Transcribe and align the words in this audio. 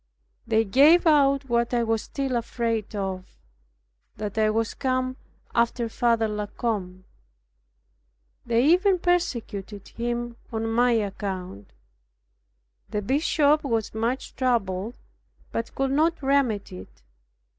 They 0.47 0.65
gave 0.65 1.05
out 1.05 1.47
what 1.47 1.75
I 1.75 1.83
was 1.83 2.01
still 2.01 2.35
afraid 2.35 2.95
of, 2.95 3.37
that 4.15 4.35
I 4.35 4.49
was 4.49 4.73
come 4.73 5.15
after 5.53 5.87
Father 5.89 6.27
La 6.27 6.47
Combe. 6.47 7.03
They 8.43 8.65
even 8.65 8.97
persecuted 8.97 9.89
him 9.89 10.37
on 10.51 10.67
my 10.71 10.93
account. 10.93 11.71
The 12.89 13.03
bishop 13.03 13.63
was 13.63 13.93
much 13.93 14.35
troubled, 14.35 14.97
but 15.51 15.75
could 15.75 15.91
not 15.91 16.23
remedy 16.23 16.79
it. 16.79 17.03